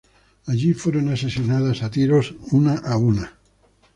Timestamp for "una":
2.51-2.73, 2.97-3.35